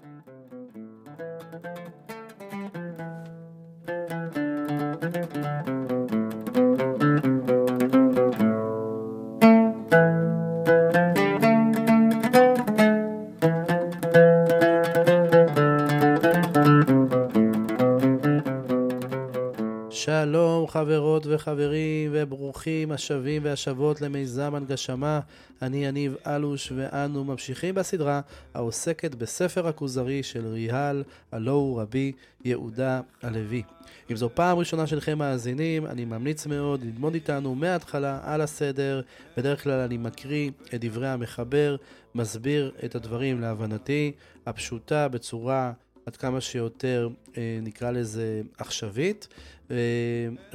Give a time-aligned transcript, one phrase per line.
[0.00, 1.92] thank you
[21.42, 25.20] וחברים, וברוכים השבים והשבות למיזם הנגשמה.
[25.62, 28.20] אני יניב אלוש, ואנו ממשיכים בסדרה
[28.54, 32.12] העוסקת בספר הכוזרי של ריהל, הלא הוא רבי
[32.44, 33.62] יהודה הלוי.
[34.10, 39.00] אם זו פעם ראשונה שלכם מאזינים, אני ממליץ מאוד ללמוד איתנו מההתחלה על הסדר.
[39.36, 41.76] בדרך כלל אני מקריא את דברי המחבר,
[42.14, 44.12] מסביר את הדברים להבנתי,
[44.46, 45.72] הפשוטה בצורה...
[46.06, 49.28] עד כמה שיותר, אה, נקרא לזה, עכשווית,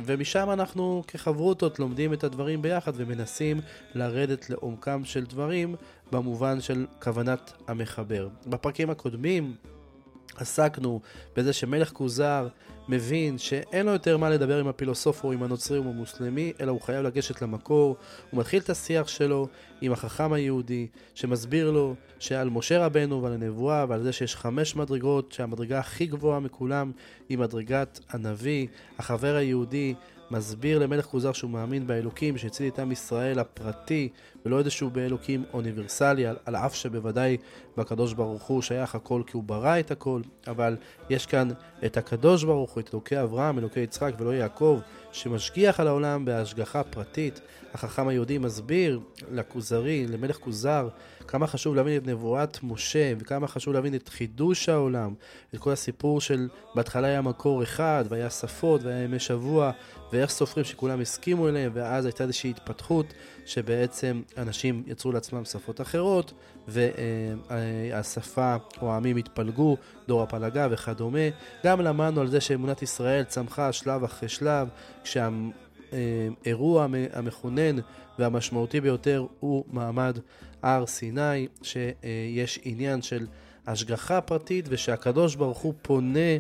[0.06, 3.62] ומשם אנחנו כחברותות לומדים את הדברים ביחד ומנסים
[3.96, 5.76] לרדת לעומקם של דברים
[6.12, 8.28] במובן של כוונת המחבר.
[8.48, 9.56] בפרקים הקודמים
[10.38, 11.00] עסקנו
[11.36, 12.48] בזה שמלך כוזר
[12.90, 16.72] מבין שאין לו יותר מה לדבר עם הפילוסוף או עם הנוצרי או עם המוסלמי, אלא
[16.72, 17.98] הוא חייב לגשת למקור.
[18.32, 19.48] הוא מתחיל את השיח שלו
[19.82, 25.32] עם החכם היהודי, שמסביר לו שעל משה רבנו ועל הנבואה ועל זה שיש חמש מדרגות,
[25.32, 26.92] שהמדרגה הכי גבוהה מכולם
[27.30, 28.68] היא מדרגת הנביא.
[29.00, 29.94] החבר היהודי
[30.32, 34.10] מסביר למלך כוזר שהוא מאמין באלוקים שהציל את עם ישראל הפרטי
[34.46, 37.38] ולא איזשהו באלוקים אוניברסלי, על, על אף שבוודאי
[37.78, 40.76] בקדוש ברוך הוא שייך הכל כי הוא ברא את הכל, אבל
[41.10, 41.50] יש כאן
[41.86, 44.80] את הקדוש ברוך הוא, את אלוקי אברהם, אלוקי יצחק ולא יעקב,
[45.12, 47.42] שמשגיח על העולם בהשגחה פרטית.
[47.74, 49.00] החכם היהודי מסביר
[49.32, 50.88] לכוזרי, למלך כוזר,
[51.28, 55.14] כמה חשוב להבין את נבואת משה, וכמה חשוב להבין את חידוש העולם,
[55.54, 59.72] את כל הסיפור של בהתחלה היה מקור אחד, והיה שפות, והיה ימי שבוע,
[60.12, 63.14] ואיך סופרים שכולם הסכימו אליהם, ואז הייתה איזושהי התפתחות
[63.46, 66.34] שבעצם אנשים יצרו לעצמם שפות אחרות,
[66.68, 71.20] והשפה או העמים התפלגו, דור הפלגה וכדומה.
[71.66, 74.68] גם למדנו על זה שאמונת ישראל צמחה שלב אחרי שלב,
[75.92, 77.76] כשהאירוע המכונן
[78.20, 80.20] והמשמעותי ביותר הוא מעמד
[80.62, 83.28] הר סיני, שיש עניין של
[83.68, 86.38] השגחה פרטית ושהקדוש ברוך הוא פונה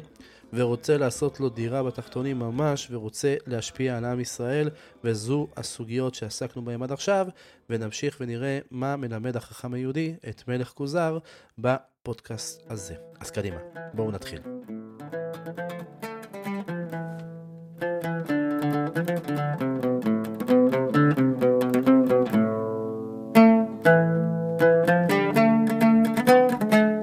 [0.53, 4.69] ורוצה לעשות לו דירה בתחתונים ממש, ורוצה להשפיע על עם ישראל,
[5.03, 7.27] וזו הסוגיות שעסקנו בהן עד עכשיו,
[7.69, 11.17] ונמשיך ונראה מה מלמד החכם היהודי את מלך כוזר
[11.57, 12.95] בפודקאסט הזה.
[13.19, 13.57] אז קדימה,
[13.93, 14.39] בואו נתחיל.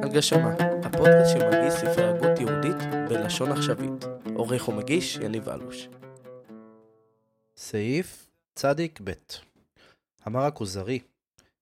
[0.03, 2.77] הגשמה, הפודקאסט שמגיש ספרי הגות יהודית
[3.09, 4.05] בלשון עכשווית.
[4.35, 5.89] עורך ומגיש יניב אלוש.
[7.57, 9.13] סעיף צדיק ב'
[10.27, 10.99] אמר הכוזרי,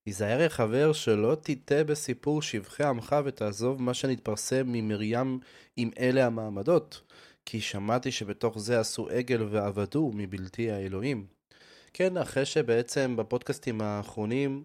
[0.05, 5.39] היזהר יא חבר שלא תטעה בסיפור שבחי עמך ותעזוב מה שנתפרסם ממרים
[5.77, 7.01] עם אלה המעמדות,
[7.45, 11.25] כי שמעתי שבתוך זה עשו עגל ועבדו מבלתי האלוהים.
[11.93, 14.63] כן, אחרי שבעצם בפודקאסטים האחרונים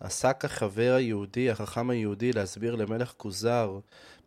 [0.00, 3.78] עסק החבר היהודי, החכם היהודי, להסביר למלך כוזר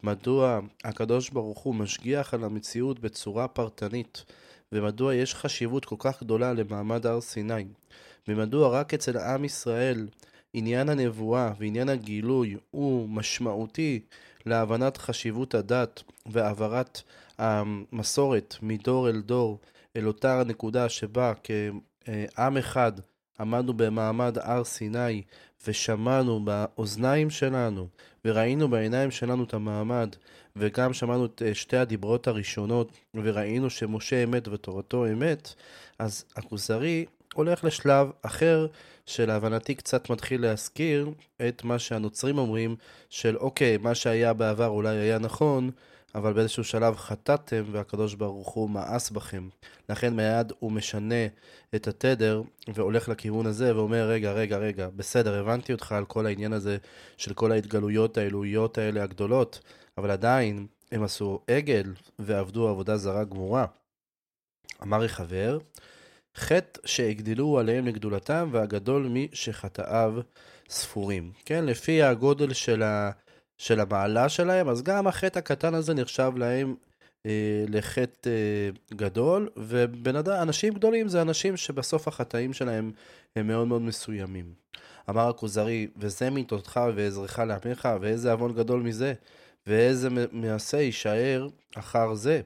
[0.04, 4.26] מדוע הקדוש ברוך הוא משגיח על המציאות בצורה פרטנית,
[4.72, 7.66] ומדוע יש חשיבות כל כך גדולה למעמד הר סיני,
[8.28, 10.08] ומדוע רק אצל עם ישראל
[10.54, 14.00] עניין הנבואה ועניין הגילוי הוא משמעותי
[14.46, 17.02] להבנת חשיבות הדת והעברת
[17.40, 19.60] המסורת מדור אל דור
[19.96, 22.92] אל אותה נקודה שבה כעם אחד
[23.40, 25.22] עמדנו במעמד הר סיני
[25.68, 27.88] ושמענו באוזניים שלנו
[28.26, 30.16] וראינו בעיניים שלנו את המעמד
[30.56, 35.54] וגם שמענו את אה, שתי הדיברות הראשונות וראינו שמשה אמת ותורתו אמת,
[36.00, 38.68] אז הכוזרי הולך לשלב אחר
[39.06, 41.10] שלהבנתי קצת מתחיל להזכיר
[41.48, 42.76] את מה שהנוצרים אומרים
[43.10, 45.72] של אוקיי, מה שהיה בעבר אולי היה נכון,
[46.16, 49.50] אבל באיזשהו שלב חטאתם והקדוש ברוך הוא מאס בכם.
[49.90, 51.28] לכן מיד הוא משנה
[51.76, 52.42] את התדר
[52.74, 56.78] והולך לכיוון הזה ואומר, רגע, רגע, רגע, בסדר, הבנתי אותך על כל העניין הזה
[57.18, 59.60] של כל ההתגלויות האלוהיות האלה הגדולות,
[59.98, 63.66] אבל עדיין הם עשו עגל ועבדו עבודה זרה גמורה.
[64.84, 65.58] אמר חבר,
[66.36, 70.14] חטא שהגדילו עליהם לגדולתם והגדול משחטאיו
[70.70, 71.32] ספורים.
[71.46, 73.12] כן, לפי הגודל של ה...
[73.60, 76.76] של המעלה שלהם, אז גם החטא הקטן הזה נחשב להם
[77.26, 82.92] אה, לחטא אה, גדול, ואנשים גדולים זה אנשים שבסוף החטאים שלהם
[83.36, 84.54] הם מאוד מאוד מסוימים.
[85.10, 89.14] אמר הכוזרי, וזה מיתותך ועזרך לעמך, ואיזה עוון גדול מזה,
[89.68, 92.42] ואיזה מעשה יישאר אחר זה.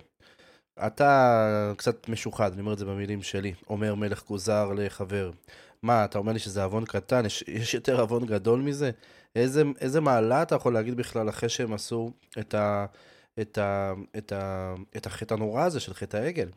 [0.88, 5.32] אתה קצת משוחד, אני אומר את זה במילים שלי, אומר מלך כוזר לחבר.
[5.84, 7.26] מה, אתה אומר לי שזה עוון קטן?
[7.26, 8.92] יש, יש יותר עוון גדול מזה?
[9.36, 12.86] איזה, איזה מעלה אתה יכול להגיד בכלל אחרי שהם עשו את, ה,
[13.40, 16.50] את, ה, את, ה, את החטא הנורא הזה של חטא העגל?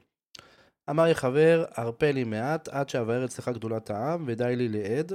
[0.90, 5.12] אמר יחבר, הרפה לי מעט, עד שאבאר אצלך גדולת העם, ודי לי לעד,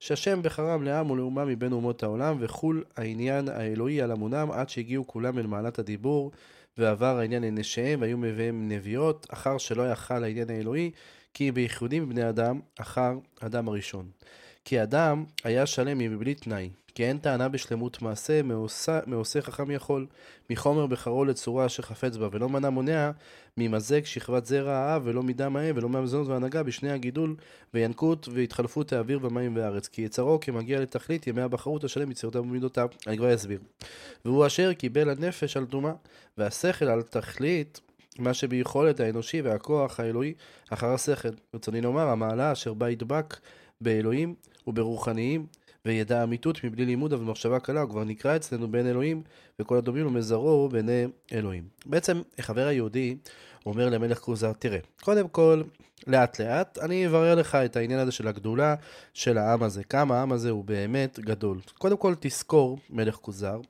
[0.00, 5.38] שהשם בחרם לעם ולאומה מבין אומות העולם, וחול העניין האלוהי על המונם, עד שהגיעו כולם
[5.38, 6.30] אל מעלת הדיבור,
[6.78, 10.90] ועבר העניין אל נשיהם, והיו מביאים נביאות, אחר שלא יכל העניין האלוהי,
[11.34, 14.10] כי בייחודים בני אדם, אחר אדם הראשון.
[14.64, 20.06] כי אדם היה שלם מבלי תנאי, כי אין טענה בשלמות מעשה, מעושה, מעושה חכם יכול,
[20.50, 23.10] מחומר בחרו לצורה אשר חפץ בה, ולא מנע מונע
[23.56, 27.36] ממזג שכבת זרע האב, ולא מדם האם, ולא מהמזונות והנהגה, בשני הגידול,
[27.74, 29.88] וינקות והתחלפות האוויר והמים והארץ.
[29.88, 32.88] כי יצרו כמגיע לתכלית ימי הבחרות השלם יצירותיו ומידותיו.
[33.06, 33.60] אני כבר אסביר.
[34.24, 35.92] והוא אשר קיבל הנפש על טומאה,
[36.38, 37.80] והשכל על תכלית
[38.18, 40.34] מה שביכולת האנושי והכוח האלוהי
[40.70, 41.28] אחר השכל.
[41.54, 43.36] רצוני לומר, המעלה אשר בה ידבק
[43.80, 44.34] באלוהים
[44.66, 45.46] וברוחניים,
[45.84, 49.22] וידע אמיתות מבלי לימוד ומחשבה קלה, הוא כבר נקרא אצלנו בין אלוהים,
[49.58, 51.64] וכל הדומים ומזרו בעיני אלוהים.
[51.86, 53.16] בעצם, החבר היהודי
[53.66, 55.62] אומר למלך כוזר, תראה, קודם כל,
[56.06, 58.74] לאט לאט, אני אברר לך את העניין הזה של הגדולה
[59.14, 61.60] של העם הזה, כמה העם הזה הוא באמת גדול.
[61.78, 63.60] קודם כל, תזכור, מלך כוזר,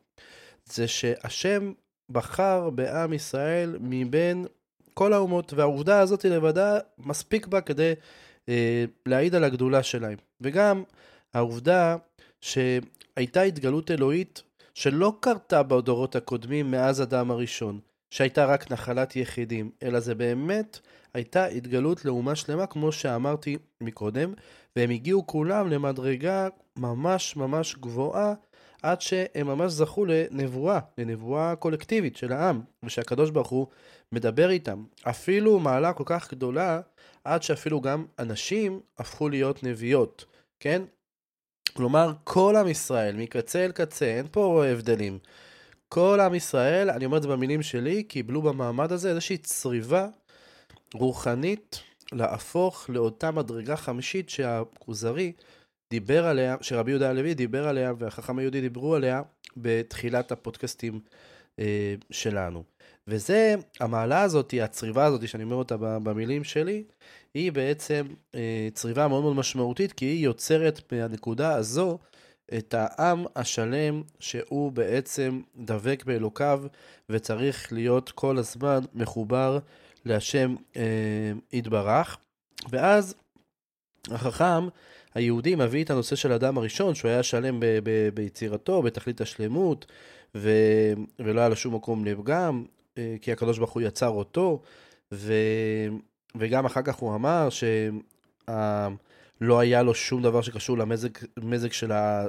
[0.67, 1.73] זה שהשם
[2.11, 4.47] בחר בעם ישראל מבין
[4.95, 7.93] כל האומות, והעובדה הזאת לבדה מספיק בה כדי
[9.07, 10.19] להעיד על הגדולה שלהם.
[10.41, 10.83] וגם
[11.35, 11.97] העובדה
[12.41, 14.43] שהייתה התגלות אלוהית
[14.75, 17.81] שלא קרתה בדורות הקודמים מאז אדם הראשון,
[18.11, 20.79] שהייתה רק נחלת יחידים, אלא זה באמת
[21.15, 24.33] הייתה התגלות לאומה שלמה, כמו שאמרתי מקודם,
[24.77, 28.35] והם הגיעו כולם למדרגה ממש ממש גבוהה,
[28.83, 33.67] עד שהם ממש זכו לנבואה, לנבואה קולקטיבית של העם, ושהקדוש ברוך הוא
[34.13, 34.85] מדבר איתם.
[35.03, 36.81] אפילו מעלה כל כך גדולה,
[37.25, 40.25] עד שאפילו גם אנשים הפכו להיות נביאות,
[40.61, 40.83] כן?
[41.73, 45.19] כלומר, כל עם ישראל, מקצה אל קצה, אין פה הבדלים.
[45.89, 50.09] כל עם ישראל, אני אומר את זה במילים שלי, קיבלו במעמד הזה איזושהי צריבה
[50.95, 51.81] רוחנית
[52.13, 55.33] להפוך לאותה מדרגה חמישית שהכוזרי
[55.91, 59.23] דיבר עליה, שרבי יהודה הלוי דיבר עליה והחכם היהודי דיברו עליה
[59.57, 61.01] בתחילת הפודקאסטים
[61.59, 62.63] אה, שלנו.
[63.07, 66.85] וזה, המעלה הזאת, הצריבה הזאת, שאני אומר אותה במילים שלי,
[67.35, 71.99] היא בעצם אה, צריבה מאוד מאוד משמעותית, כי היא יוצרת מהנקודה הזו
[72.59, 76.63] את העם השלם שהוא בעצם דבק באלוקיו
[77.09, 79.59] וצריך להיות כל הזמן מחובר
[80.05, 82.19] להשם אה, יתברך.
[82.71, 83.15] ואז
[84.11, 84.69] החכם
[85.15, 89.87] היהודי מביא את הנושא של האדם הראשון, שהוא היה שלם ב- ב- ביצירתו, בתכלית השלמות,
[90.37, 92.65] ו- ולא היה לו שום מקום לפגם,
[92.99, 94.63] אה, כי הקדוש ברוך הוא יצר אותו,
[95.13, 95.33] ו...
[96.37, 100.79] וגם אחר כך הוא אמר שלא היה לו שום דבר שקשור
[101.37, 102.27] למזג של, ה...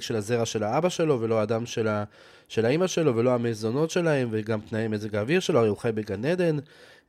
[0.00, 2.04] של הזרע של האבא שלו, ולא הדם של, ה...
[2.48, 6.24] של האימא שלו, ולא המזונות שלהם, וגם תנאי מזג האוויר שלו, הרי הוא חי בגן
[6.24, 6.56] עדן,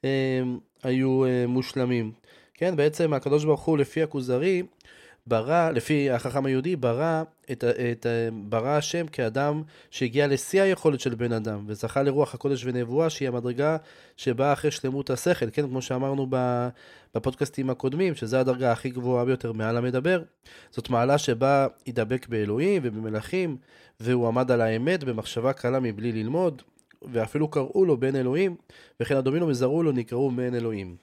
[0.04, 2.12] הם היו אה, מושלמים.
[2.54, 4.64] כן, בעצם הקדוש ברוך הוא, לפי הכוזרי,
[5.28, 8.06] ברא, לפי החכם היהודי, ברא, את, את,
[8.50, 13.78] ברא השם כאדם שהגיע לשיא היכולת של בן אדם, וזכה לרוח הקודש ונבואה, שהיא המדרגה
[14.18, 16.28] שבאה אחרי שלמות השכל, כן, כמו שאמרנו
[17.16, 20.24] בפודקאסטים הקודמים, שזו הדרגה הכי גבוהה ביותר מעל המדבר.
[20.72, 23.58] זאת מעלה שבה ידבק באלוהים ובמלכים,
[24.00, 26.62] והוא עמד על האמת במחשבה קלה מבלי ללמוד,
[27.02, 28.56] ואפילו קראו לו בן אלוהים,
[29.00, 30.96] וכן הדומים לו מזרעו לו נקראו בן אלוהים.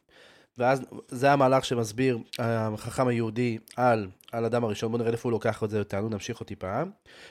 [0.59, 5.65] ואז זה המהלך שמסביר החכם היהודי על, על אדם הראשון, בוא נראה איפה הוא לוקח
[5.65, 6.91] את זה, תענו, נמשיך אותי פעם.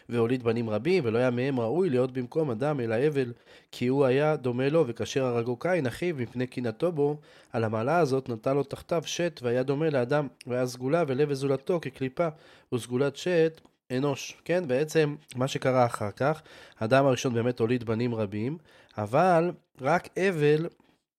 [0.09, 3.33] והוליד בנים רבים, ולא היה מהם ראוי להיות במקום אדם אל האבל,
[3.71, 7.17] כי הוא היה דומה לו, וכאשר הרגו קין, אחיו, מפני קינתו בו,
[7.53, 12.27] על המעלה הזאת נתן לו תחתיו שת, והיה דומה לאדם, והיה סגולה ולב וזולתו כקליפה,
[12.73, 13.61] וסגולת שת
[13.97, 14.67] אנוש, כן?
[14.67, 16.41] בעצם מה שקרה אחר כך,
[16.79, 18.57] האדם הראשון באמת הוליד בנים רבים,
[18.97, 20.67] אבל רק אבל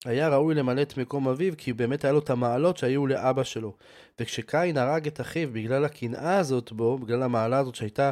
[0.05, 3.75] היה ראוי למלא את מקום אביו, כי באמת היה לו את המעלות שהיו לאבא שלו.
[4.21, 8.11] וכשקין הרג את אחיו בגלל הקנאה הזאת בו, בגלל המעלה הזאת שהייתה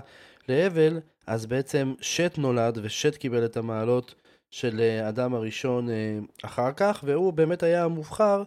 [0.48, 4.14] להבל, אז בעצם שת נולד, ושת קיבל את המעלות
[4.50, 8.42] של אה, אדם הראשון אה, אחר כך, והוא באמת היה המובחר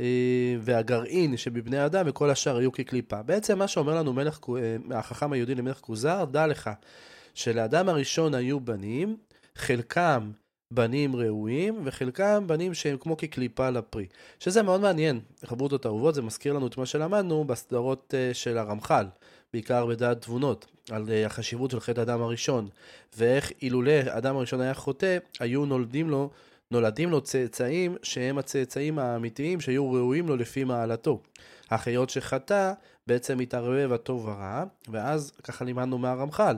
[0.00, 0.06] אה,
[0.60, 3.22] והגרעין שבבני אדם, וכל השאר היו כקליפה.
[3.22, 4.40] בעצם מה שאומר לנו מלך,
[4.90, 6.70] החכם היהודי למלך כוזר, דע לך
[7.34, 9.16] שלאדם הראשון היו בנים,
[9.54, 10.30] חלקם
[10.70, 14.06] בנים ראויים, וחלקם בנים שהם כמו כקליפה לפרי.
[14.40, 19.06] שזה מאוד מעניין, חברותות אהובות, זה מזכיר לנו את מה שלמדנו בסדרות uh, של הרמח"ל,
[19.52, 22.68] בעיקר בדעת תבונות, על uh, החשיבות של חטא האדם הראשון,
[23.16, 26.30] ואיך אילולא האדם הראשון היה חוטא, היו נולדים לו,
[26.70, 31.20] נולדים לו צאצאים שהם הצאצאים האמיתיים שהיו ראויים לו לפי מעלתו.
[31.68, 32.72] אך היות שחטא,
[33.06, 36.56] בעצם התערבב הטוב ורע, ואז ככה לימדנו מהרמח"ל,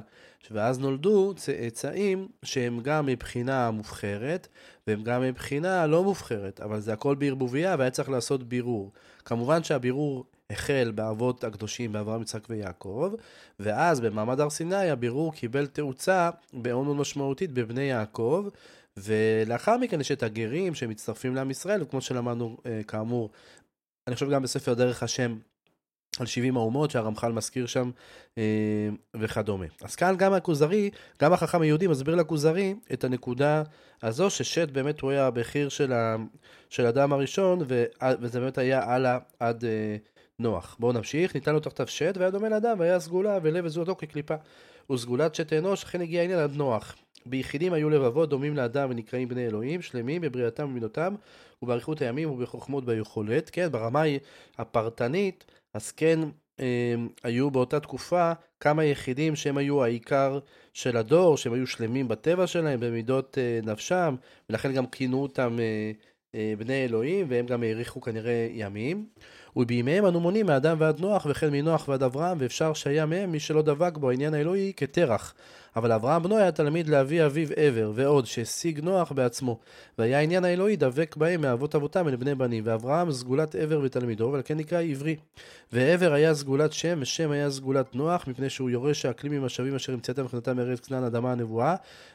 [0.50, 4.48] ואז נולדו צאצאים שהם גם מבחינה מובחרת,
[4.86, 8.92] והם גם מבחינה לא מובחרת, אבל זה הכל בערבוביה והיה צריך לעשות בירור.
[9.24, 13.14] כמובן שהבירור החל באבות הקדושים באברהם, יצחק ויעקב,
[13.60, 18.48] ואז במעמד הר סיני הבירור קיבל תאוצה מאוד מאוד משמעותית בבני יעקב,
[18.96, 23.30] ולאחר מכן יש את הגרים שמצטרפים לעם ישראל, וכמו שלמדנו אה, כאמור,
[24.06, 25.38] אני חושב גם בספר דרך השם
[26.18, 27.90] על 70 האומות שהרמח"ל מזכיר שם
[28.38, 29.66] אה, וכדומה.
[29.82, 30.90] אז כאן גם הכוזרי,
[31.22, 33.62] גם החכם היהודי מסביר לכוזרי את הנקודה
[34.02, 36.16] הזו ששת באמת הוא היה הבכיר של, ה,
[36.70, 37.58] של אדם הראשון
[38.20, 39.96] וזה באמת היה הלאה עד אה,
[40.38, 40.76] נוח.
[40.78, 44.34] בואו נמשיך, ניתן לו תחתיו שת והיה דומה לאדם והיה סגולה ולב וזולתו כקליפה.
[44.92, 46.96] וסגולת שת אנוש לכן הגיע העניין עד נוח.
[47.26, 51.14] ביחידים היו לבבות דומים לאדם ונקראים בני אלוהים, שלמים בבריאתם ובמינותם
[51.62, 53.50] ובאריכות הימים ובחוכמות ביכולת.
[53.50, 54.02] כן, ברמה
[54.58, 56.18] הפרטנית, אז כן
[56.60, 60.38] אה, היו באותה תקופה כמה יחידים שהם היו העיקר
[60.72, 64.14] של הדור, שהם היו שלמים בטבע שלהם, במידות אה, נפשם,
[64.50, 65.92] ולכן גם כינו אותם אה,
[66.58, 69.06] בני אלוהים, והם גם האריכו כנראה ימים.
[69.56, 73.62] ובימיהם אנו מונים מאדם ועד נוח, וכן מנוח ועד אברהם, ואפשר שהיה מהם מי שלא
[73.62, 75.34] דבק בו העניין האלוהי כתרח.
[75.76, 79.58] אבל אברהם בנו היה תלמיד לאבי אביו עבר, ועוד שהשיג נוח בעצמו.
[79.98, 84.42] והיה העניין האלוהי דבק בהם מאבות אבותם אל בני בנים, ואברהם סגולת עבר ותלמידו, ועל
[84.44, 85.16] כן נקרא עברי.
[85.72, 90.24] ועבר היה סגולת שם, ושם היה סגולת נוח, מפני שהוא יורש האקלימים השווים אשר המצאתם
[90.24, 91.74] וחנתם מארץ כנען אדמה הנבואה,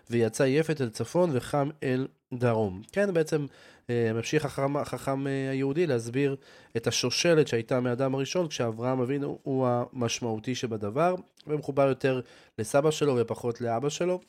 [0.10, 2.82] ויצא יפת אל צפון וחם אל דרום.
[2.92, 3.48] כן, בעצם אה,
[3.90, 6.36] ממשיך החכם, החכם אה, היהודי להסביר
[6.78, 11.16] את השושלת שהייתה מאדם הראשון, כשאברהם אבינו הוא המשמעותי שבדבר,
[11.48, 12.22] ומחובר יותר
[12.60, 14.20] לסבא שלו ופחות לאבא שלו.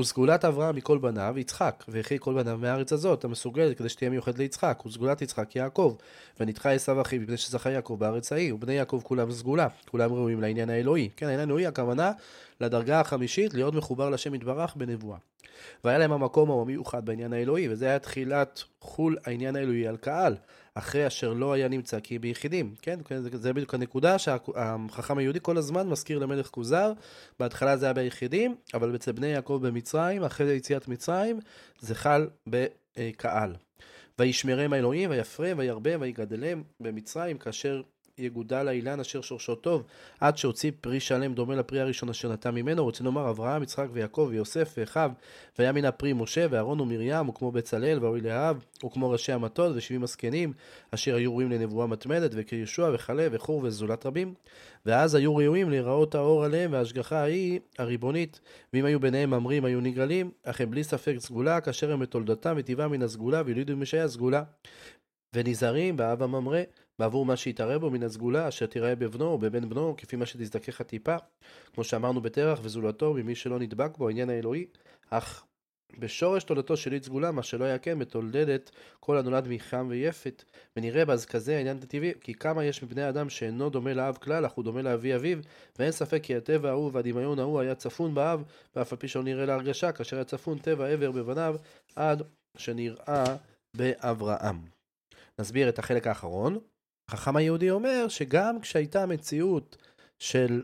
[0.00, 4.82] וסגולת אברהם מכל בניו יצחק, וכי כל בניו מהארץ הזאת, המסוגלת כדי שתהיה מיוחד ליצחק,
[4.86, 5.96] וסגולת יצחק יעקב,
[6.40, 10.70] ונדחה עשיו אחיו מפני שזכה יעקב בארץ ההיא, ובני יעקב כולם סגולה, כולם ראויים לעניין
[10.70, 11.08] האלוהי.
[11.16, 12.12] כן, העניין האלוהי הכוונה
[12.60, 15.18] לדרגה החמישית, להיות מחובר לשם יתברך בנבואה.
[15.84, 20.36] והיה להם המקום המיוחד בעניין האלוהי, וזה היה תחילת חול העניין האלוהי על קהל,
[20.74, 22.98] אחרי אשר לא היה נמצא כי ביחידים, כן?
[23.18, 26.92] זה, זה בדיוק הנקודה שהחכם היהודי כל הזמן מזכיר למלך כוזר,
[27.40, 31.40] בהתחלה זה היה ביחידים, אבל אצל בני יעקב במצרים, אחרי יציאת מצרים,
[31.80, 33.54] זה חל בקהל.
[34.18, 37.82] וישמרם האלוהים, ויפרם, וירבה, ויגדלם במצרים, כאשר
[38.18, 39.82] יגודל האילן אשר שורשו טוב,
[40.20, 44.26] עד שהוציא פרי שלם דומה לפרי הראשון אשר נתן ממנו, רוצים לומר אברהם, יצחק ויעקב
[44.30, 45.10] ויוסף ואחיו,
[45.58, 50.52] והיה מן הפרי משה ואהרון ומרים, וכמו בצלאל ואוי להב, וכמו ראשי המטות ושבעים הזקנים,
[50.90, 54.34] אשר היו ראויים לנבואה מתמדת, וכישוע וכלה וחור וזולת רבים.
[54.86, 58.40] ואז היו ראויים להיראות האור עליהם, וההשגחה ההיא הריבונית,
[58.72, 62.90] ואם היו ביניהם ממרים היו נגאלים, אך הם בלי ספק סגולה, כאשר הם בתולדתם וטבעם
[62.90, 64.42] מן הסגולה, וילידו משהיה סגולה.
[65.34, 66.60] ונזהרים באב הממרא,
[66.98, 70.80] בעבור מה שיתערב בו מן הסגולה, אשר תיראה בבנו או בבן בנו, כפי מה שתזדכך
[70.80, 71.16] הטיפה,
[71.74, 74.66] כמו שאמרנו בתרח וזולתו, ממי שלא נדבק בו, העניין האלוהי,
[75.10, 75.44] אך
[75.98, 80.44] בשורש תולדתו של אית סגולה, מה שלא היה כן, מתולדת כל הנולד מחם ויפת,
[80.76, 84.52] ונראה באז כזה העניין הטבעי, כי כמה יש מבני אדם שאינו דומה לאב כלל, אך
[84.52, 85.38] הוא דומה לאבי אביו,
[85.78, 88.42] ואין ספק כי הטבע ההוא והדמיון ההוא היה צפון באב,
[88.76, 91.56] ואף על פי שלא נראה להרגשה, כאשר היה צפון טבע עבר בבניו,
[91.96, 92.22] עד
[92.56, 93.24] שנראה
[93.76, 94.60] באברהם.
[95.38, 96.58] נסביר את החלק האחרון.
[97.08, 99.76] החכם היהודי אומר שגם כשהייתה מציאות
[100.18, 100.62] של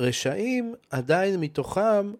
[0.00, 2.12] רשעים, עדיין מתוכם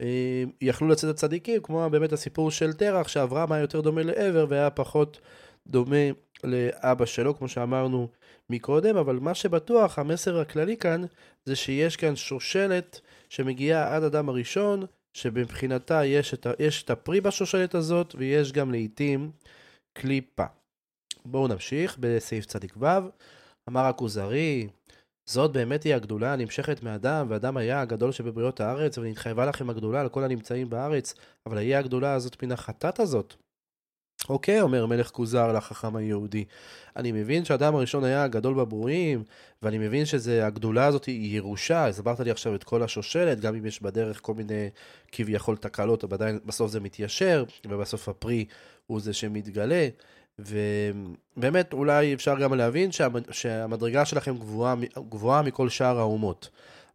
[0.00, 4.70] אה, יכלו לצאת הצדיקים, כמו באמת הסיפור של תרח, שאברהם היה יותר דומה לעבר והיה
[4.70, 5.20] פחות
[5.66, 6.06] דומה
[6.44, 8.08] לאבא שלו, כמו שאמרנו
[8.50, 11.02] מקודם, אבל מה שבטוח, המסר הכללי כאן,
[11.44, 17.74] זה שיש כאן שושלת שמגיעה עד אדם הראשון, שמבחינתה יש את, יש את הפרי בשושלת
[17.74, 19.30] הזאת, ויש גם לעיתים
[19.92, 20.57] קליפה.
[21.30, 22.86] בואו נמשיך בסעיף צדיק ו',
[23.68, 24.68] אמר הכוזרי,
[25.28, 30.08] זאת באמת היא הגדולה הנמשכת מאדם, ואדם היה הגדול שבבריות הארץ, ונתחייבה לכם הגדולה על
[30.08, 31.14] כל הנמצאים בארץ,
[31.46, 33.34] אבל היה הגדולה הזאת מן החטאת הזאת.
[34.28, 36.44] אוקיי, אומר מלך כוזר לחכם היהודי,
[36.96, 39.24] אני מבין שהאדם הראשון היה הגדול בברואים,
[39.62, 43.82] ואני מבין שהגדולה הזאת היא ירושה, הסברת לי עכשיו את כל השושלת, גם אם יש
[43.82, 44.68] בדרך כל מיני
[45.12, 48.44] כביכול תקלות, אבל עדיין בסוף זה מתיישר, ובסוף הפרי
[48.86, 49.88] הוא זה שמתגלה.
[50.38, 52.90] ובאמת אולי אפשר גם להבין
[53.30, 54.74] שהמדרגה שלכם גבוהה,
[55.08, 56.50] גבוהה מכל שאר האומות.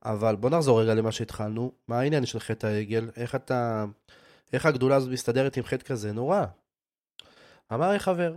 [0.05, 1.71] אבל בוא נחזור רגע למה שהתחלנו.
[1.88, 3.09] מה העניין של חטא העגל?
[3.15, 3.85] איך אתה...
[4.53, 6.45] איך הגדולה הזאת מסתדרת עם חטא כזה נורא?
[7.73, 8.35] אמר חבר,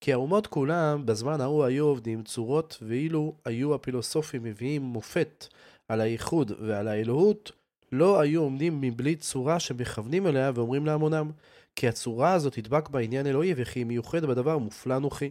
[0.00, 5.46] כי האומות כולם בזמן ההוא היו עובדים צורות, ואילו היו הפילוסופים מביאים מופת
[5.88, 7.52] על הייחוד ועל האלוהות,
[7.92, 11.30] לא היו עומדים מבלי צורה שמכוונים אליה ואומרים להמונם,
[11.76, 15.30] כי הצורה הזאת תדבק בעניין אלוהי, וכי היא מיוחדת בדבר מופלא נוחי.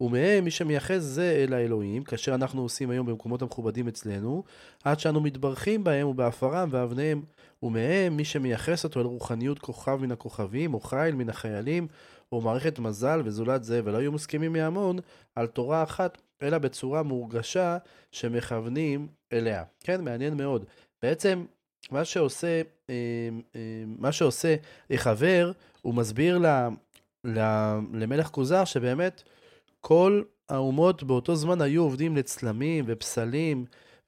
[0.00, 4.44] ומהם מי שמייחס זה אל האלוהים, כאשר אנחנו עושים היום במקומות המכובדים אצלנו,
[4.84, 7.22] עד שאנו מתברכים בהם ובעפרם ואבניהם.
[7.62, 11.88] ומהם מי שמייחס אותו אל רוחניות כוכב מן הכוכבים, או חיל מן החיילים,
[12.32, 14.98] או מערכת מזל וזולת זה, ולא היו מסכימים מהמון
[15.36, 17.78] על תורה אחת, אלא בצורה מורגשה
[18.10, 19.64] שמכוונים אליה.
[19.80, 20.64] כן, מעניין מאוד.
[21.02, 21.44] בעצם,
[21.90, 22.94] מה שעושה, אה,
[23.56, 24.54] אה, מה שעושה
[24.96, 26.46] חבר, הוא מסביר ל,
[27.24, 27.38] ל,
[27.92, 29.22] למלך כוזר שבאמת
[29.80, 33.64] כל האומות באותו זמן היו עובדים לצלמים ופסלים,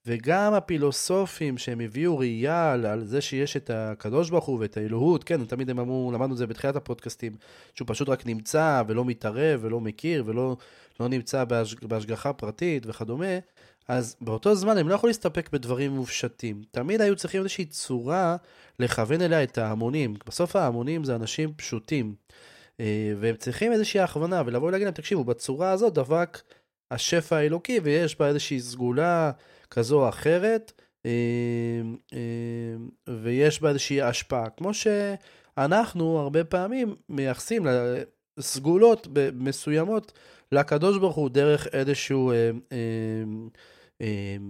[0.07, 5.25] וגם הפילוסופים שהם הביאו ראייה על, על זה שיש את הקדוש ברוך הוא ואת האלוהות,
[5.25, 7.33] כן, תמיד הם אמרו, למדנו את זה בתחילת הפודקאסטים,
[7.75, 10.57] שהוא פשוט רק נמצא ולא מתערב ולא מכיר ולא
[11.01, 13.39] לא נמצא בהש, בהשגחה פרטית וכדומה,
[13.89, 16.63] אז באותו זמן הם לא יכולים להסתפק בדברים מופשטים.
[16.71, 18.37] תמיד היו צריכים איזושהי צורה
[18.79, 20.15] לכוון אליה את ההמונים.
[20.27, 22.15] בסוף ההמונים זה אנשים פשוטים.
[22.81, 26.43] אה, והם צריכים איזושהי הכוונה, ולבוא ולהגיד להם, תקשיבו, בצורה הזאת דבק
[26.91, 29.31] השפע האלוקי, ויש בה איזושהי סגולה
[29.71, 30.73] כזו או אחרת,
[31.07, 31.11] אה,
[32.15, 34.51] אה, ויש בה איזושהי השפעה.
[34.51, 37.67] כמו שאנחנו הרבה פעמים מייחסים
[38.41, 40.13] סגולות מסוימות
[40.53, 42.33] לקדוש ברוך הוא דרך איזשהו...
[42.33, 42.51] אה,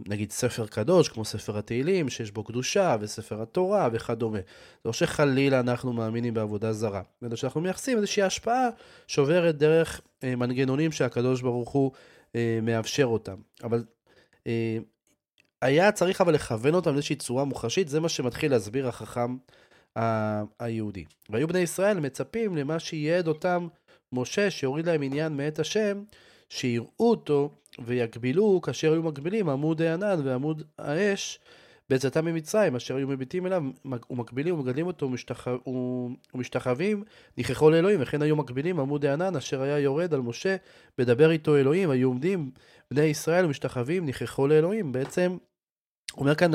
[0.07, 4.39] נגיד ספר קדוש, כמו ספר התהילים, שיש בו קדושה, וספר התורה וכדומה.
[4.39, 4.45] זה
[4.85, 8.69] לא שחלילה אנחנו מאמינים בעבודה זרה, אלא שאנחנו מייחסים איזושהי השפעה
[9.07, 11.93] שעוברת דרך אה, מנגנונים שהקדוש ברוך הוא
[12.37, 13.37] אה, מאפשר אותם.
[13.65, 13.85] אבל
[15.63, 19.37] היה צריך אבל לכוון אותם לאיזושהי צורה מוחשית, זה מה שמתחיל להסביר החכם
[20.59, 21.05] היהודי.
[21.31, 23.69] והיו בני ישראל מצפים למה שייעד אותם
[24.13, 26.03] משה, שהוריד להם עניין מאת השם,
[26.55, 27.51] שיראו אותו
[27.85, 31.39] ויגבילו כאשר היו מגבילים עמוד הענן ועמוד האש
[31.91, 33.63] בצאתם ממצרים, אשר היו מביטים אליו
[34.11, 35.47] ומקבילים ומגדלים אותו ומשתח...
[36.35, 37.05] ומשתחווים,
[37.39, 40.57] נכחו לאלוהים, וכן היו מקבילים עמוד הענן אשר היה יורד על משה,
[40.99, 42.51] מדבר איתו אלוהים, היו עומדים
[42.91, 44.93] בני ישראל ומשתחווים, נכחו לאלוהים.
[44.93, 45.37] בעצם,
[46.17, 46.51] אומר כאן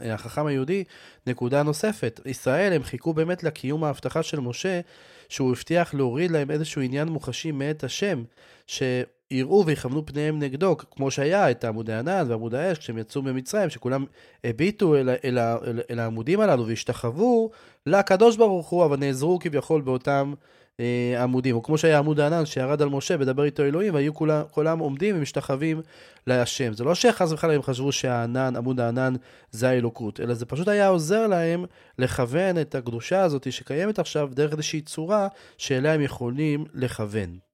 [0.00, 0.84] החכם היהודי,
[1.26, 4.80] נקודה נוספת, ישראל הם חיכו באמת לקיום ההבטחה של משה,
[5.28, 8.24] שהוא הבטיח להוריד להם איזשהו עניין מוחשי מאת השם,
[8.66, 8.82] ש...
[9.30, 14.04] יראו ויכוונו פניהם נגדו, כמו שהיה את עמודי הענן ועמוד האש כשהם יצאו ממצרים, שכולם
[14.44, 17.50] הביטו אל, אל, אל, אל העמודים הללו והשתחוו
[17.86, 20.34] לקדוש ברוך הוא, אבל נעזרו כביכול באותם
[20.80, 21.56] אה, עמודים.
[21.56, 25.16] או כמו שהיה עמוד הענן שירד על משה ודבר איתו אלוהים, והיו כולם, כולם עומדים
[25.16, 25.80] ומשתחווים
[26.26, 26.72] להשם.
[26.72, 29.14] זה לא שחס וחלילה הם חשבו שהענן, עמוד הענן
[29.50, 31.64] זה האלוקות, אלא זה פשוט היה עוזר להם
[31.98, 37.45] לכוון את הקדושה הזאת שקיימת עכשיו דרך איזושהי צורה שאליה הם יכולים לכוון.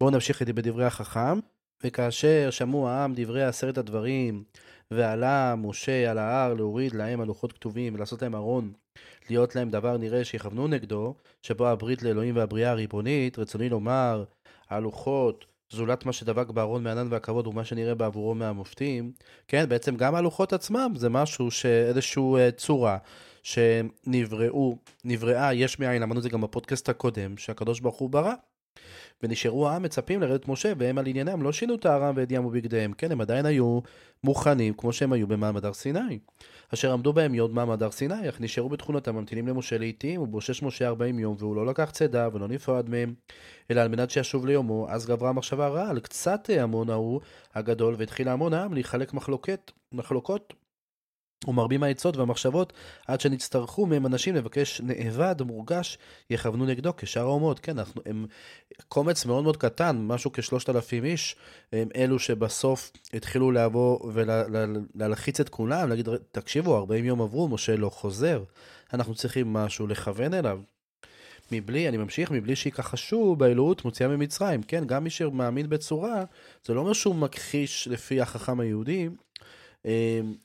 [0.00, 1.38] בואו נמשיך איתי בדברי החכם.
[1.84, 4.44] וכאשר שמעו העם דברי עשרת הדברים,
[4.90, 8.72] ועלה משה על ההר להוריד להם הלוחות כתובים ולעשות להם ארון,
[9.30, 14.24] להיות להם דבר נראה שיכוונו נגדו, שבו הברית לאלוהים והבריאה הריבונית, רצוני לומר,
[14.70, 19.12] הלוחות, זולת מה שדבק בארון מענן והכבוד ומה שנראה בעבורו מהמופתים,
[19.48, 22.98] כן, בעצם גם הלוחות עצמם זה משהו שאיזשהו uh, צורה
[23.42, 28.34] שנבראו, נבראה יש מאין, למדנו את זה גם בפודקאסט הקודם, שהקדוש ברוך הוא ברא.
[29.22, 33.12] ונשארו העם מצפים לרדת משה, והם על עניינם לא שינו טהרם ואת ים ובגדיהם, כן,
[33.12, 33.80] הם עדיין היו
[34.24, 36.18] מוכנים כמו שהם היו במעמד הר סיני.
[36.74, 40.88] אשר עמדו בהם יוד מעמד הר סיני, אך נשארו בתכונתם ממתינים למשה לעיתים, ובושש משה
[40.88, 43.14] ארבעים יום, והוא לא לקח צידה ולא נפרד מהם,
[43.70, 47.20] אלא על מנת שישוב ליומו, אז גברה המחשבה הרעה על קצת המון ההוא
[47.54, 50.54] הגדול, והתחיל המון העם להיחלק מחלוקת, מחלוקות
[51.48, 52.72] ומרבים העצות והמחשבות
[53.06, 55.98] עד שנצטרכו מהם אנשים לבקש נאבד מורגש
[56.30, 57.60] יכוונו נגדו כשאר האומות.
[57.60, 58.26] כן, אנחנו, הם
[58.88, 61.36] קומץ מאוד מאוד קטן, משהו כשלושת אלפים איש,
[61.72, 67.90] הם אלו שבסוף התחילו לבוא ולהלחיץ את כולם, להגיד, תקשיבו, 40 יום עברו, משה לא
[67.90, 68.42] חוזר,
[68.92, 70.60] אנחנו צריכים משהו לכוון אליו.
[71.52, 74.62] מבלי, אני ממשיך, מבלי שיכחשו באלוהות מוציאה ממצרים.
[74.62, 76.24] כן, גם מי שמאמין בצורה,
[76.64, 79.08] זה לא אומר שהוא מכחיש לפי החכם היהודי,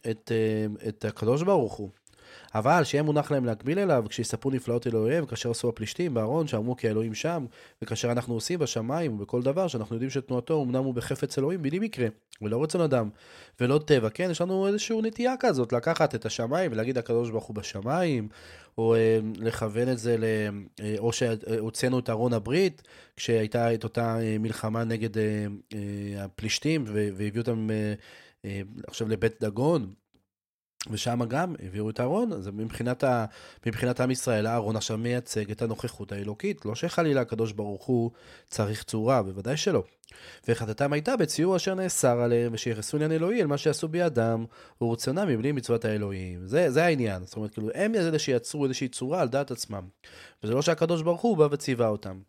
[0.09, 1.89] את, אמ, את הקדוש ברוך הוא.
[2.55, 6.87] אבל שיהיה מונח להם להקביל אליו, כשיספרו נפלאות אלוהיהם, כאשר עשו הפלישתים בארון, שאמרו כי
[6.87, 7.45] האלוהים שם,
[7.81, 12.07] וכאשר אנחנו עושים בשמיים ובכל דבר, שאנחנו יודעים שתנועתו אמנם הוא בחפץ אלוהים בלי מקרה,
[12.41, 13.09] ולא רצון אדם,
[13.59, 17.55] ולא טבע, כן, יש לנו איזושהי נטייה כזאת, לקחת את השמיים ולהגיד הקדוש ברוך הוא
[17.55, 18.27] בשמיים,
[18.77, 20.23] או אה, לכוון את זה, ל,
[20.81, 22.81] אה, או שהוצאנו את ארון הברית,
[23.15, 25.23] כשהייתה את אותה אה, מלחמה נגד אה,
[25.73, 27.69] אה, הפלישתים, והביאו אותם...
[27.71, 27.93] אה,
[28.87, 29.93] עכשיו לבית דגון,
[30.91, 33.25] ושם גם הביאו את הארון, אז מבחינת, ה,
[33.65, 36.65] מבחינת עם ישראל, הארון עכשיו מייצג את הנוכחות האלוקית.
[36.65, 38.11] לא שחלילה הקדוש ברוך הוא
[38.47, 39.83] צריך צורה, בוודאי שלא.
[40.47, 44.45] והחלטתם הייתה בציור אשר נאסר עליהם, ושיחסו עניין אלוהי אל מה שעשו בידם,
[44.81, 46.47] ורצונם מבלי מצוות האלוהים.
[46.47, 47.25] זה, זה העניין.
[47.25, 49.83] זאת אומרת, כאילו, הם אלה שיצרו איזושהי צורה על דעת עצמם.
[50.43, 52.19] וזה לא שהקדוש ברוך הוא בא וציווה אותם.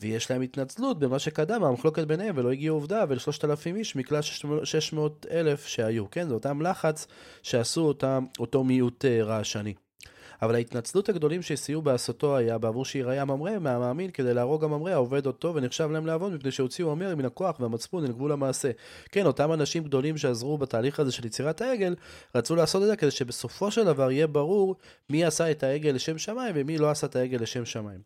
[0.00, 4.22] ויש להם התנצלות במה שקדם המחלוקת ביניהם, ולא הגיעו עובדה, ולשלושת אלפים איש מכלל
[4.64, 6.10] שש מאות אלף שהיו.
[6.10, 7.06] כן, זה אותם לחץ
[7.42, 9.74] שעשו אותם, אותו מיעוט uh, רעשני.
[10.42, 15.54] אבל ההתנצלות הגדולים שסייעו בעשותו היה בעבור שיראה הממרא מהמאמין כדי להרוג הממרא העובד אותו
[15.54, 18.70] ונחשב להם לעבוד מפני שהוציאו המר מן הכוח והמצפון אל גבול המעשה.
[19.12, 21.94] כן, אותם אנשים גדולים שעזרו בתהליך הזה של יצירת העגל,
[22.34, 24.76] רצו לעשות את זה כדי שבסופו של דבר יהיה ברור
[25.10, 28.00] מי עשה את העגל לשם שמיים ומי לא עשה את העגל לשם שמיים.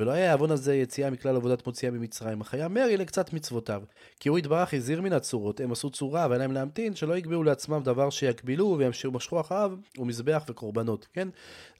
[0.00, 3.82] ולא היה העוון הזה יציאה מכלל עבודת מוציאה ממצרים, אך היה מרי לקצת מצוותיו.
[4.20, 7.80] כי הוא יתברך הזהיר מן הצורות, הם עשו צורה והיה להם להמתין שלא יקבעו לעצמם
[7.84, 11.28] דבר שיגבילו וימשכו משכו אחריו ומזבח וקורבנות, כן?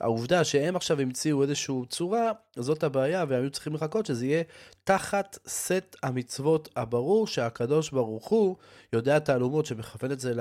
[0.00, 4.42] העובדה שהם עכשיו המציאו איזושהי צורה, זאת הבעיה, והם היו צריכים לחכות שזה יהיה
[4.86, 8.56] תחת סט המצוות הברור, שהקדוש ברוך הוא
[8.92, 10.32] יודע תעלומות שמכוון את זה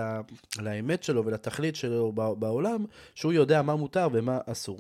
[0.60, 4.80] לאמת שלו ולתכלית שלו בעולם, שהוא יודע מה מותר ומה אסור.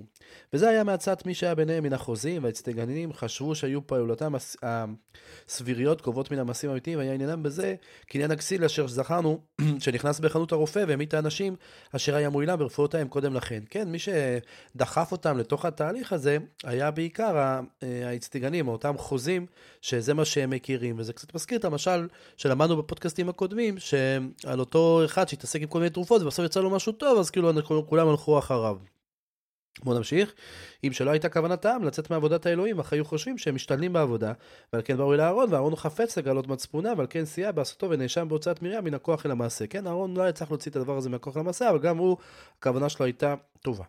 [0.54, 6.40] וזה היה מעצת מי שהיה ביניהם מן החוזים והאצטגנינים, חשבו שהיו פעולתם הסביריות קרובות מן
[6.40, 7.76] המעשים האמיתיים, והיה עניינם בזה,
[8.08, 9.40] כעניין הכסיל אשר זכרנו,
[9.84, 11.56] שנכנס בחנות הרופא והמית האנשים,
[11.96, 13.64] אשר היה מועילם ברפואות ההם קודם לכן.
[13.70, 19.46] כן, מי שדחף אותם לתוך התהליך הזה, היה בעיקר אה, האצטגנים, אותם חוזים,
[19.82, 25.30] שזה מה שהם מכירים, וזה קצת מזכיר את המשל שלמדנו בפודקאסטים הקודמים, שעל אותו אחד
[25.30, 28.78] שהתעסק עם כל מיני תרופות, ובסוף יצא לו משהו טוב, אז כאילו כולם הלכו אחריו.
[29.84, 30.34] בואו נמשיך.
[30.84, 34.34] אם שלא הייתה כוונת העם לצאת מעבודת האלוהים, אך היו חושבים שהם משתלמים בעבודה,
[34.74, 38.30] ועל כן באו אל אהרון, ואהרון הוא חפץ לגלות מצפונה, ועל כן סייע בעשותו ונאשם
[38.30, 39.68] בהוצאת מרים מן הכוח אל המעשה.
[39.68, 42.18] כן, אהרון לא היה צריך להוציא את הדבר הזה מהכוח למעשה, אבל גם הוא,
[42.60, 43.36] הכוונה שלו הייתה
[43.66, 43.84] טובה.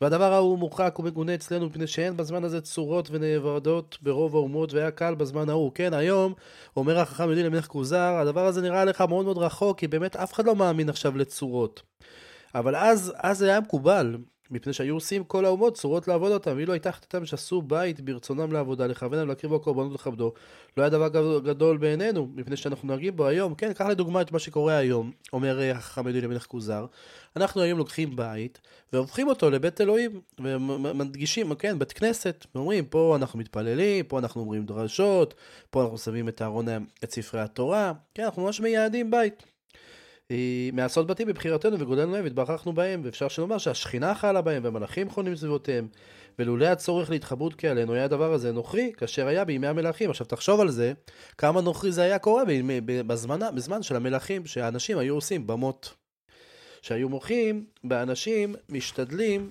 [0.00, 5.14] והדבר ההוא מורחק ומגונה אצלנו מפני שאין בזמן הזה צורות ונאבדות ברוב האומות והיה קל
[5.14, 5.72] בזמן ההוא.
[5.74, 6.34] כן, היום,
[6.76, 10.32] אומר החכם יהודי למלך כוזר, הדבר הזה נראה לך מאוד מאוד רחוק, כי באמת אף
[10.32, 11.82] אחד לא מאמין עכשיו לצורות.
[12.54, 14.16] אבל אז, אז היה מקובל,
[14.50, 18.86] מפני שהיו עושים כל האומות צורות לעבוד אותם, ואילו הייתה החלטתם שעשו בית ברצונם לעבודה,
[18.86, 20.32] לכוונם להקריב בו קורבנות לכבדו,
[20.76, 21.08] לא היה דבר
[21.38, 23.54] גדול בעינינו, מפני שאנחנו נוהגים בו היום.
[23.54, 26.86] כן, קח לדוגמה את מה שקורה היום, אומר אה, החכם ידועים למלך כוזר.
[27.36, 28.60] אנחנו היום לוקחים בית,
[28.92, 34.66] והופכים אותו לבית אלוהים, ומדגישים, כן, בית כנסת, ואומרים, פה אנחנו מתפללים, פה אנחנו אומרים
[34.66, 35.34] דרשות,
[35.70, 36.66] פה אנחנו שמים את הארון,
[37.04, 39.42] את ספרי התורה, כן, אנחנו ממש מייעדים בית.
[40.72, 45.88] מעשות בתים בבחירתנו וגודלנו להם והתברכנו בהם, ואפשר שנאמר שהשכינה חלה בהם והמלאכים חונים סביבותיהם,
[46.38, 50.10] ולולא הצורך להתחברות כעלינו היה הדבר הזה נוכרי, כאשר היה בימי המלאכים.
[50.10, 50.92] עכשיו תחשוב על זה,
[51.38, 52.42] כמה נוכרי זה היה קורה
[53.06, 55.94] בזמן, בזמן של המלאכים, שהאנשים היו עושים במות.
[56.82, 59.50] שהיו מוחים באנשים משתדלים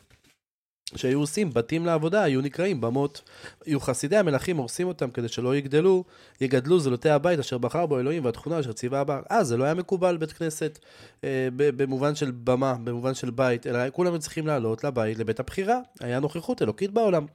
[0.95, 3.21] שהיו עושים בתים לעבודה, היו נקראים במות.
[3.65, 6.03] היו חסידי המלכים הורסים אותם כדי שלא יגדלו,
[6.41, 9.21] יגדלו זולתי הבית אשר בחר בו אלוהים והתכונה אשר ציווה הבא.
[9.29, 10.79] אז זה לא היה מקובל בית כנסת
[11.23, 15.79] אה, במובן של במה, במובן של בית, אלא כולם צריכים לעלות לבית, לבית הבחירה.
[15.99, 17.25] היה נוכחות אלוקית בעולם.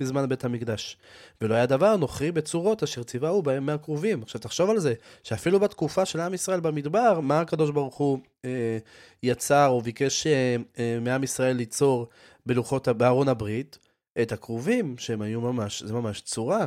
[0.00, 0.96] בזמן בית המקדש.
[1.40, 4.22] ולא היה דבר נוכרי בצורות אשר ציווה הוא בהם מהקרובים.
[4.22, 8.78] עכשיו תחשוב על זה, שאפילו בתקופה של עם ישראל במדבר, מה הקדוש ברוך הוא אה,
[9.22, 12.08] יצר או ביקש אה, אה, מעם ישראל ליצור
[12.48, 13.78] בלוחות, בארון הברית,
[14.22, 16.66] את הכרובים, שהם היו ממש, זה ממש צורה.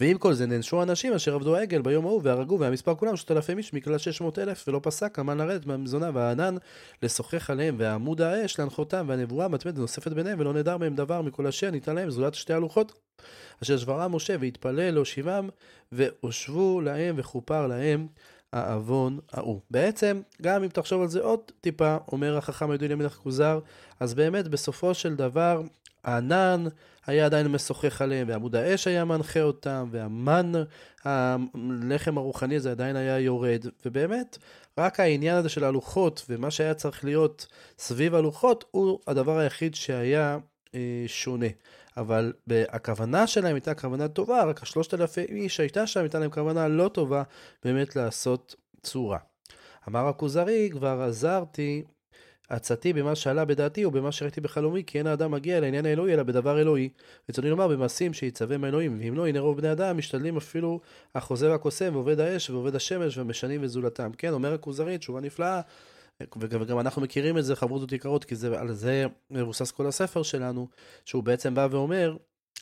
[0.00, 3.58] ועם כל זה נענשו אנשים אשר עבדו העגל ביום ההוא והרגו והמספר כולם שלושת אלפים
[3.58, 6.56] איש מכלל שש מאות אלף ולא פסק המן לרדת מהמזונה והענן
[7.02, 11.70] לשוחח עליהם והעמוד האש להנחותם והנבואה מתמדת נוספת ביניהם ולא נדר מהם דבר מכל אשר
[11.70, 12.92] ניתן להם זולת שתי הלוחות
[13.62, 15.48] אשר שברה משה והתפלל להושיבם
[15.92, 18.06] והושבו להם וכופר להם
[18.52, 19.60] העוון ההוא.
[19.70, 23.60] בעצם, גם אם תחשוב על זה עוד טיפה, אומר החכם הידוע למלך כוזר,
[24.00, 25.62] אז באמת בסופו של דבר
[26.04, 26.64] הענן
[27.06, 30.52] היה עדיין משוחח עליהם, ועמוד האש היה מנחה אותם, והמן,
[31.04, 34.38] הלחם הרוחני הזה עדיין היה יורד, ובאמת,
[34.78, 37.46] רק העניין הזה של הלוחות, ומה שהיה צריך להיות
[37.78, 40.38] סביב הלוחות, הוא הדבר היחיד שהיה
[40.76, 41.46] אה, שונה.
[41.96, 42.32] אבל
[42.68, 46.88] הכוונה שלהם הייתה כוונה טובה, רק השלושת אלפי איש שהייתה שם, הייתה להם כוונה לא
[46.88, 47.22] טובה
[47.64, 49.18] באמת לעשות צורה.
[49.88, 51.82] אמר הכוזרי, כבר עזרתי
[52.48, 56.60] עצתי במה שעלה בדעתי ובמה שראיתי בחלומי, כי אין האדם מגיע לעניין האלוהי אלא בדבר
[56.60, 56.88] אלוהי.
[57.28, 60.80] רצוני לומר במעשים שיצווה מאלוהים, ואם לא, הנה רוב בני אדם משתדלים אפילו
[61.14, 64.10] החוזה והקוסם ועובד האש ועובד השמש ומשנים וזולתם.
[64.18, 65.60] כן, אומר הכוזרי, תשובה נפלאה.
[66.40, 70.68] וגם אנחנו מכירים את זה, חברות יקרות, כי זה, על זה מבוסס כל הספר שלנו,
[71.04, 72.16] שהוא בעצם בא ואומר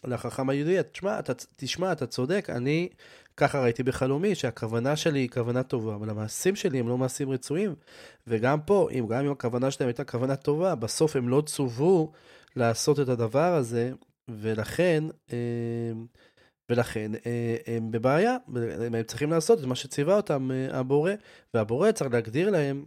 [0.04, 2.88] לחכם היהודי, תשמע, אתה, תשמע, אתה צודק, אני
[3.36, 7.74] ככה ראיתי בחלומי, שהכוונה שלי היא כוונה טובה, אבל המעשים שלי הם לא מעשים רצויים.
[8.26, 12.12] וגם פה, אם גם אם הכוונה שלהם הייתה כוונה טובה, בסוף הם לא צוו
[12.56, 13.92] לעשות את הדבר הזה,
[14.28, 15.92] ולכן, אה,
[16.70, 18.36] ולכן אה, הם בבעיה,
[18.86, 21.12] הם צריכים לעשות את מה שציווה אותם אה, הבורא,
[21.54, 22.84] והבורא צריך להגדיר להם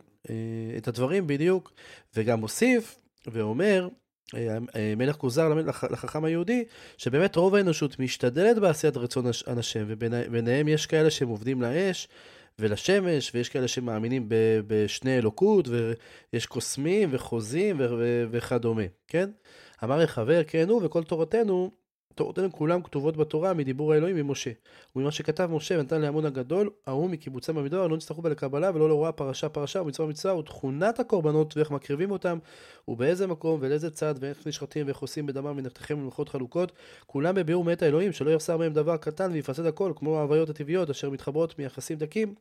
[0.77, 1.73] את הדברים בדיוק,
[2.15, 2.95] וגם מוסיף
[3.27, 3.87] ואומר,
[4.97, 5.53] מלך כוזר
[5.91, 6.63] לחכם היהודי,
[6.97, 9.25] שבאמת רוב האנושות משתדלת בעשיית רצון
[9.57, 12.07] השם, וביניהם יש כאלה שהם עובדים לאש
[12.59, 14.25] ולשמש, ויש כאלה שמאמינים
[14.67, 17.77] בשני אלוקות, ויש קוסמים וחוזים
[18.31, 19.29] וכדומה, כן?
[19.83, 21.71] אמר יחבר כן הוא וכל תורתנו
[22.17, 24.51] תורותינו כולם כתובות בתורה מדיבור האלוהים ממשה.
[24.95, 29.12] וממה שכתב משה ונתן להמון הגדול, ההוא מקיבוצם במדבר, לא נצטרכו בה לקבלה ולא להוראה
[29.12, 32.38] פרשה פרשה ומצווה מצווה ותכונת הקורבנות ואיך מקריבים אותם
[32.88, 36.71] ובאיזה מקום ולאיזה צד ואיך נשחטים ואיך עושים בדמם מנחתכם ומלכות חלוקות.
[37.06, 41.10] כולם בביאור מאת האלוהים שלא יחסר מהם דבר קטן ויפסד הכל כמו ההוויות הטבעיות אשר
[41.10, 42.36] מתחברות מיחסים דקים.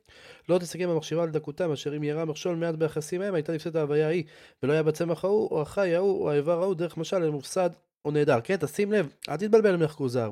[0.49, 4.07] לא תסכם המחשבה על דקותם אשר אם ירה מכשול מעט ביחסים מהם הייתה נפסדת ההוויה
[4.07, 4.23] ההיא
[4.63, 7.69] ולא היה בצמח ההוא או החי ההוא או האיבר ההוא דרך משל למופסד
[8.01, 8.55] הוא נהדר, כן?
[8.55, 10.29] תשים לב, אל תתבלבל עם כוזר.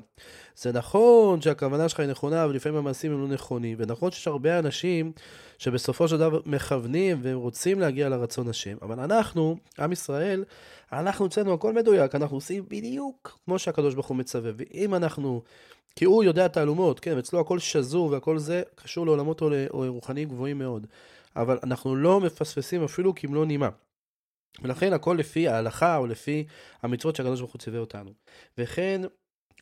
[0.55, 5.11] זה נכון שהכוונה שלך היא נכונה, ולפעמים המעשים הם לא נכונים, ונכון שיש הרבה אנשים
[5.57, 10.43] שבסופו של דבר מכוונים והם רוצים להגיע לרצון השם, אבל אנחנו, עם ישראל,
[10.91, 15.41] אנחנו אצלנו הכל מדויק, אנחנו עושים בדיוק כמו שהקדוש ברוך הוא מצווה, ואם אנחנו,
[15.95, 20.87] כי הוא יודע תעלומות, כן, אצלו הכל שזור והכל זה קשור לעולמות רוחניים גבוהים מאוד,
[21.35, 23.69] אבל אנחנו לא מפספסים אפילו כמלוא נימה.
[24.61, 26.45] ולכן הכל לפי ההלכה או לפי
[26.83, 28.11] המצוות שהקדוש ברוך הוא ציווה אותנו.
[28.57, 29.01] וכן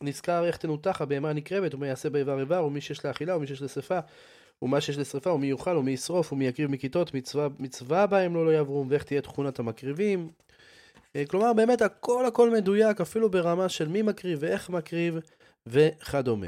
[0.01, 3.99] נזכר איך תנותח הבהמה הנקרבת ומה יעשה באיבר איבר ומי שיש לאכילה ומי שיש לשרפה
[4.61, 8.51] ומה שיש לשרפה ומי יאכל ומי ישרוף ומי יקריב מכיתות מצווה, מצווה בהם לא לא
[8.51, 10.29] יעברו ואיך תהיה תכונת המקריבים.
[11.15, 15.17] אה, כלומר באמת הכל הכל מדויק אפילו ברמה של מי מקריב ואיך מקריב
[15.67, 16.47] וכדומה.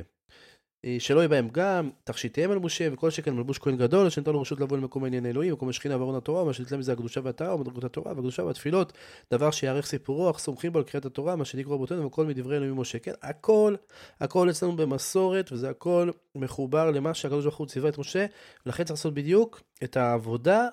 [0.85, 4.41] אה, שלא יהיה בהם גם, תכשיטיהם על משה, וכל שכן מלבוש כהן גדול, שנתן לו
[4.41, 7.83] רשות לבוא למקום עניין אלוהים, מקום השכינה וארון התורה, מה שנתלה מזה הקדושה והטהרה, ומדרגות
[7.83, 8.93] התורה, והקדושה והתפילות,
[9.31, 12.75] דבר שיערך סיפורו, אך סומכים בו על קריאת התורה, מה שנקרא רבותינו, וכל מדברי אלוהים
[12.75, 12.99] משה.
[12.99, 13.75] כן, הכל,
[14.19, 18.25] הכל אצלנו במסורת, וזה הכל מחובר למה שהקדוש ברוך הוא ציווה את משה,
[18.65, 20.67] ולכן צריך לעשות בדיוק את העבודה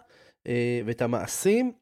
[0.47, 1.73] אה, ואת המעשים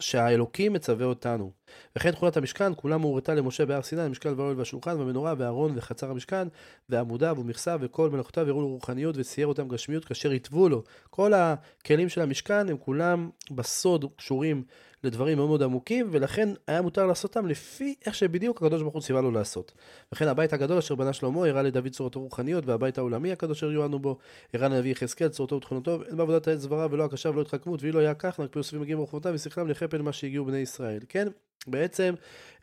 [0.00, 1.50] שהאלוקים מצווה אותנו.
[1.96, 6.48] וכן תכונת המשכן, כולה מאורתה למשה בהר סיני, המשכן והאוהל והשולחן והמנורה והארון וחצר המשכן,
[6.88, 10.82] ועמודיו ומכסה וכל מלאכותיו יראו לו רוחניות וצייר אותם גשמיות כאשר יתבו לו.
[11.10, 14.64] כל הכלים של המשכן הם כולם בסוד קשורים
[15.04, 19.20] לדברים מאוד מאוד עמוקים, ולכן היה מותר לעשותם לפי איך שבדיוק הקדוש ברוך הוא ציווה
[19.20, 19.72] לו לעשות.
[20.12, 23.98] וכן הבית הגדול אשר בנה שלמה הראה לדוד צורתו רוחניות, והבית העולמי הקדוש אשר יועדנו
[23.98, 24.18] בו,
[24.54, 28.14] הראה לנביא יחזקאל צורתו ותכונתו, אין בעבודת העץ דבריו ולא הקשה ולא התחכמות, ואילו היה
[28.14, 31.00] כך, נקפו יוספים מגיעים ברחובותיו ושכלם לחפל מה שהגיעו בני ישראל.
[31.08, 31.28] כן?
[31.66, 32.14] בעצם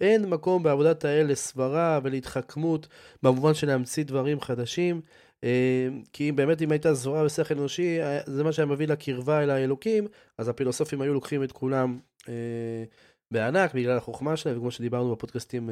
[0.02, 2.88] אין מקום בעבודת האל לסברה ולהתחכמות
[3.24, 5.02] במובן של להמציא דברים חדשים.
[5.44, 9.44] אה, כי אם באמת אם הייתה זורה בשכל אנושי, אה, זה מה שהיה מביא לקרבה
[9.44, 12.00] אל האלוקים, אז הפילוסופים היו לוקחים את כולם
[13.32, 15.70] בענק בגלל החוכמה שלהם, וכמו שדיברנו בפודקאסטים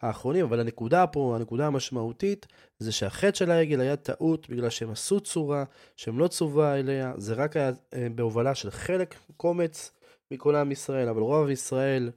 [0.00, 2.46] האחרונים, אבל הנקודה פה, הנקודה המשמעותית,
[2.78, 5.64] זה שהחטא של העגל היה טעות בגלל שהם עשו צורה
[5.96, 7.70] שהם לא צווה אליה, זה רק היה
[8.14, 9.92] בהובלה של חלק, קומץ
[10.30, 12.10] מכל עם ישראל, אבל רוב ישראל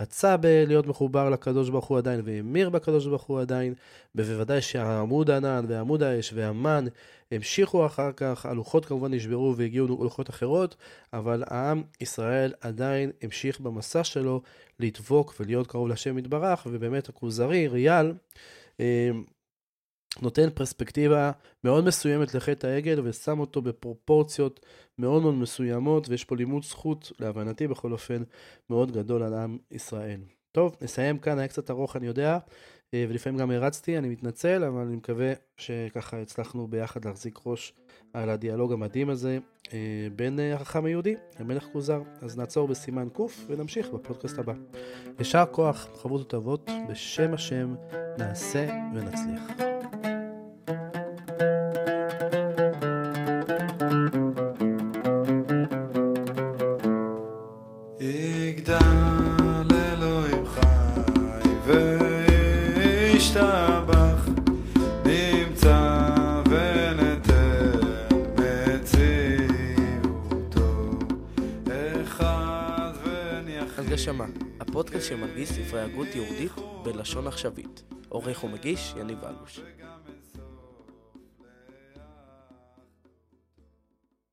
[0.00, 3.74] רצה להיות מחובר לקדוש ברוך הוא עדיין, והמיר בקדוש ברוך הוא עדיין,
[4.14, 6.84] ובוודאי שהעמוד ענן ועמוד האש והמן
[7.32, 10.76] המשיכו אחר כך, הלוחות כמובן נשברו והגיעו לוחות אחרות,
[11.12, 14.42] אבל העם ישראל עדיין המשיך במסע שלו
[14.80, 18.12] לדבוק ולהיות קרוב לשם יתברך, ובאמת הכוזרי, ריאל,
[18.80, 19.10] אה,
[20.22, 21.30] נותן פרספקטיבה
[21.64, 24.66] מאוד מסוימת לחטא העגל ושם אותו בפרופורציות
[24.98, 28.22] מאוד מאוד מסוימות, ויש פה לימוד זכות, להבנתי בכל אופן,
[28.70, 30.20] מאוד גדול על עם ישראל.
[30.52, 32.38] טוב, נסיים כאן, היה קצת ארוך אני יודע,
[32.94, 37.72] אה, ולפעמים גם הרצתי, אני מתנצל, אבל אני מקווה שככה הצלחנו ביחד להחזיק ראש
[38.12, 39.38] על הדיאלוג המדהים הזה
[39.72, 42.02] אה, בין אה, החכם היהודי למלך כוזר.
[42.20, 44.52] אז נעצור בסימן ק' ונמשיך בפודקאסט הבא.
[45.18, 47.74] יישר כוח, חברות וטובות, בשם השם
[48.18, 49.77] נעשה ונצליח.
[75.08, 76.52] שמרגיש ספרי הגות יהודית
[76.84, 77.82] בלשון עכשווית.
[78.08, 79.60] עורך ומגיש, יניב אלוש.